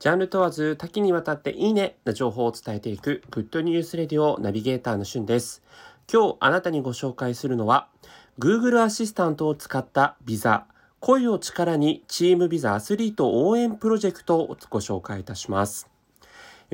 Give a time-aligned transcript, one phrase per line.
[0.00, 5.62] ジャンル問わず多岐にわたっていいねな情報を伝えていくグッドニュースレディオナビゲーターのしゅんです。
[6.10, 7.88] 今日あなたにご紹介するのは
[8.38, 10.64] Google アシスタントを使ったビザ
[11.00, 15.86] 声を力にチームビザアスリート応援プロジェクトをご紹介いたします。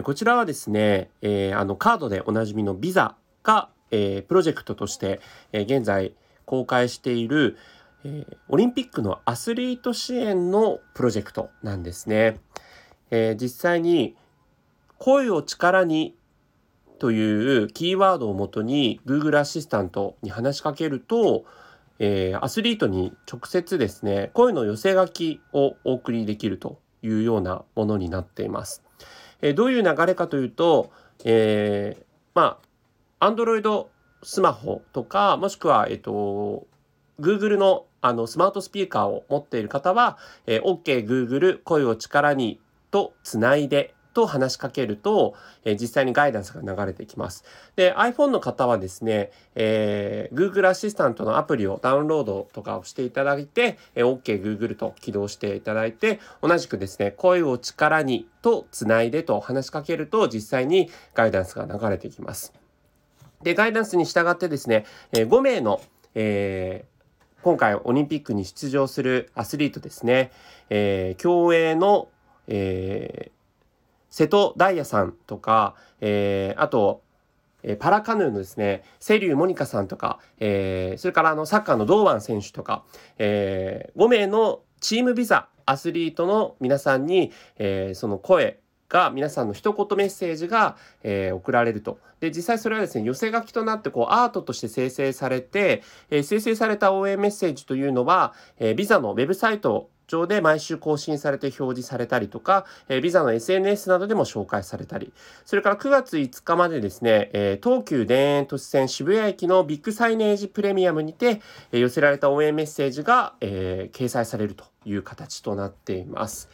[0.04, 5.20] こちらはですね、えー、あのカードでおなじみのビザが、えー、プロジェクトとして、
[5.50, 6.14] えー、現在
[6.44, 7.56] 公開している、
[8.48, 12.38] オリンピックのアスリート支援のプロジェクトなんですね。
[13.10, 14.16] えー、実際に
[14.98, 16.16] 声を力に
[16.98, 21.44] というキーワードをもとに Google アシスタントに話しかけると、
[21.98, 28.82] えー、アスリートに直接ですね声の寄せ書きをお送りできるというようなものになっています。
[29.42, 30.90] えー、どういう流れかというと、
[31.24, 32.58] えー、ま
[33.20, 33.86] あ Android
[34.22, 36.66] スマホとかもしくは、えっ、と
[37.20, 40.16] Google のあのスマートスピーカーを持っている方は、
[40.46, 45.34] えー、OK Google 声を力にとつないでと話しかけると、
[45.66, 47.44] えー、実際にガイダンスが流れてきます。
[47.76, 62.54] で、iPhone の方はですね、えー、Google アシスタントのアプリをダウンロードとかをしていただいて、えー、OK Google と起動していただいて、同じくですね、声を力にとつないでと話しかけると、実際にガイダンスが流れてきます。
[63.42, 65.82] で、ガイダンスに従ってですね、えー、5名の、
[66.14, 66.96] えー
[67.42, 70.32] 今回オリンピックに出場するアスリートですね、
[70.68, 72.08] えー、競泳の
[72.46, 73.30] えー、
[74.10, 77.02] 瀬戸大也さんとか、えー、あと、
[77.62, 82.84] えー、パラカヌーのですね、瀬立モニカさんとか、えー、それからあのサッカーの堂安選手とか、
[83.18, 91.98] えー、5名のチームビザアスリートの皆さんに、えー、その声が皆さんの一言メッセージが、えー、送られると。
[92.20, 105.12] で実際それはですね寄せ書きとなってこうアートとして生成されて、えー、生成された応援メッセージというのは、えー、ビザのウェブサイト上で毎週更新されて表示されたりとか、えー、ビザの SNS などでも紹介されたり、
[105.44, 111.40] それから9月5日までですね、えー、東急田園都市線渋谷駅のビッグサイネージプレミアムにて、
[111.72, 116.48] えー、寄せられた応援メッセージが、え、掲載されるという形となっています。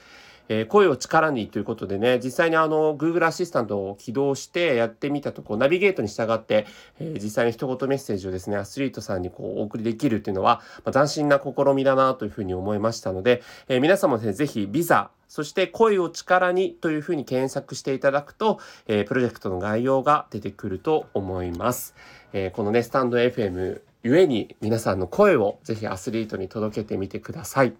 [0.52, 6.66] えー、声を力にということでね、実際にあの、Google アシスタントを起動してやってみたとこ、ナビゲートに従って、
[7.00, 21.94] えー、実際に一言メッセージをですね、アスリートさんにこう、お送りできるっていうのは、まあ、斬新な試みだなというふうに思いましたので、えー、皆様ですね、ぜひビザ、そして声を力にというふうに検索していただくと、えー、プロジェクトの概要が出てくると思います。
[22.34, 27.72] えー、このね、スタンド FM ゆえに皆さんの声をぜひアスリートに届けてみてください。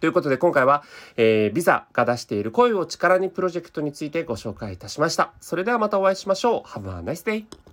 [0.00, 0.82] ということで今回は、
[1.16, 5.32] えー、ビザが出している声を力にプロジェクトについてご紹介いたしました。
[5.40, 6.68] それではまたお会いしましょう。
[6.68, 7.60] Have a nice day!